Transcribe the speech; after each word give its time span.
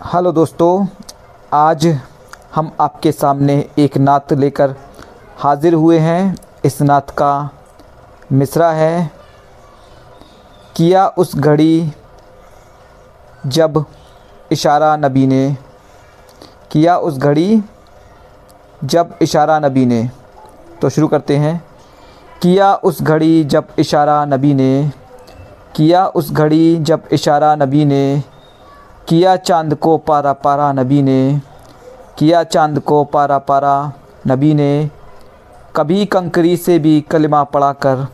Hello 0.00 0.30
दोस्तों, 0.32 0.86
आज 1.52 1.86
हम 2.54 2.70
आपके 2.80 3.10
सामने 3.12 3.54
एक 3.78 3.96
नात 3.96 4.32
लेकर 4.32 4.74
हाज़िर 5.38 5.74
हुए 5.74 5.98
हैं। 5.98 6.36
इस 6.64 6.80
नात 6.82 7.10
का 7.10 7.50
मिसरा 8.32 8.70
है। 8.72 9.10
किया 10.76 11.06
उस 11.08 11.36
घड़ी 11.36 11.92
जब 13.46 13.84
इशारा 14.52 14.96
नबी 14.96 15.26
ने। 15.26 15.56
किया 16.72 16.96
उस 16.96 17.18
घड़ी 17.18 17.62
जब 18.84 19.14
इशारा 19.22 19.58
नबी 19.58 19.86
ने। 19.86 20.10
तो 20.82 20.88
शुरू 20.88 21.08
करते 21.08 21.36
हैं। 21.36 21.64
किया 22.42 22.74
उस 22.74 23.02
घड़ी 23.02 23.44
जब 23.44 23.68
इशारा 23.78 24.24
नबी 24.24 24.54
ने। 24.54 24.90
किया 25.76 26.06
उस 26.06 26.32
घड़ी 26.32 26.76
जब 26.76 27.08
इशारा 27.12 27.56
नबी 27.56 27.84
ने। 27.84 28.22
किया 29.10 29.34
चाँद 29.36 29.74
को 29.74 29.96
पारा 29.98 30.32
पारा, 30.34 30.72
नबी 30.72 31.02
ने 31.02 31.40
किया 32.18 32.42
चाँद 32.44 32.78
को 32.80 33.02
पारा 33.04 33.38
पारा, 33.40 33.92
नबी 34.26 34.52
ने 34.54 34.90
कभी 35.76 36.04
कंकरी 36.06 36.56
से 36.56 36.78
भी 36.78 37.00
कलिमा 37.00 37.42
पढ़ा 37.44 37.72
कर 37.84 38.06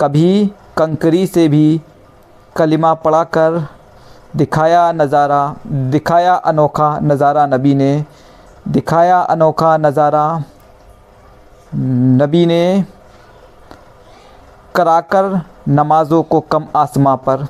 कभी 0.00 0.46
कंकरी 0.78 1.26
से 1.26 1.46
भी 1.48 1.80
कलिमा 2.56 2.92
पढ़ा 2.96 3.22
कर 3.36 3.66
दिखाया 4.36 4.90
नज़ारा, 4.92 5.56
दिखाया 5.66 6.34
अनोखा 6.34 6.98
नज़ारा 7.02 7.46
नबी 7.46 7.74
ने, 7.74 8.04
दिखाया 8.68 9.18
अनोखा 9.20 9.76
नज़ारा 9.76 10.22
नबी 11.72 12.44
ने 12.46 12.84
कराकर 14.74 15.40
नमाज़ों 15.68 16.22
को 16.22 16.40
कम 16.42 16.66
आसमां 16.76 17.16
पर। 17.16 17.46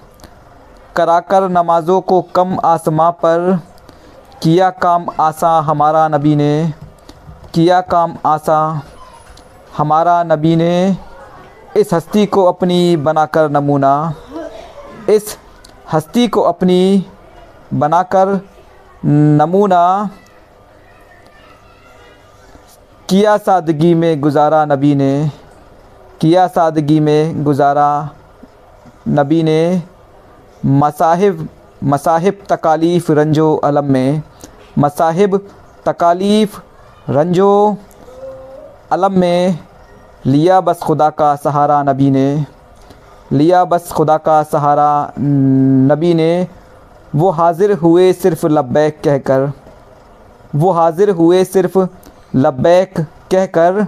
कराकर 0.96 1.48
नमाज़ों 1.48 2.00
को 2.00 2.20
कम 2.34 2.58
आसमां 2.64 3.10
पर 3.12 3.58
किया 4.42 4.70
काम 4.82 5.06
आसा 5.20 5.50
हमारा 5.60 6.06
नबी 6.08 6.34
ने, 6.36 6.72
किया 7.54 7.80
काम 7.82 8.16
आसा 8.26 8.58
हमारा 9.76 10.22
नबी 10.24 10.54
ने। 10.56 10.96
इस 11.76 11.92
हस्ती 11.94 12.24
को 12.26 12.44
अपनी 12.44 12.96
बनाकर 12.98 13.50
नमूना, 13.50 13.92
इस 15.10 15.36
हस्ती 15.92 16.26
को 16.28 16.40
अपनी 16.42 17.06
बनाकर 17.74 18.40
नमूना 19.04 19.84
किया 23.08 23.36
सादगी 23.38 23.94
में 23.94 24.20
गुजारा 24.20 24.64
नबी 24.64 24.94
ने, 24.94 25.30
किया 26.20 26.46
सादगी 26.48 27.00
में 27.00 27.42
गुजारा 27.44 27.88
नबी 29.08 29.42
ने। 29.42 29.82
मसाहिब 30.64 31.48
मसाहिब 31.84 32.38
तकालीफ़ 32.48 33.10
रंजो 33.12 33.54
अलम 33.64 33.84
में, 33.84 34.22
मसाहिब 34.78 35.36
तकालीफ़ 35.86 36.60
रंजो 37.10 37.76
अलम 38.92 39.18
में, 39.20 39.58
लिया 40.26 40.60
बस 40.60 40.78
खुदा 40.78 41.08
का 41.10 41.34
सहारा 41.36 41.82
नबी 41.82 42.10
ने, 42.10 42.44
लिया 43.32 43.64
बस 43.64 43.90
खुदा 43.92 44.16
का 44.18 44.42
सहारा 44.42 45.12
नबी 45.18 46.14
ने, 46.14 46.46
वो 47.14 47.30
हाज़िर 47.30 47.72
हुए 47.72 48.12
सिर्फ़ 48.12 48.46
लब्बैक 48.46 49.00
कहकर, 49.04 49.50
वो 50.54 50.70
हाज़िर 50.72 51.10
हुए 51.10 51.44
सिर्फ़ 51.44 51.78
लब्बैक 52.36 53.00
कहकर, 53.30 53.86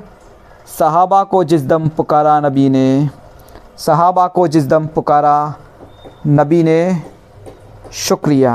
सहाबा 0.78 1.22
को 1.24 1.44
जिस 1.44 1.66
दम 1.66 1.88
पुकारा 1.88 2.40
नबी 2.40 2.68
ने, 2.68 3.08
सहाबा 3.78 4.26
को 4.26 4.48
जिस 4.48 4.66
दम 4.66 4.86
पुकारा 4.86 5.54
नबी 6.26 6.62
ने 6.62 7.02
शुक्रिया। 7.92 8.52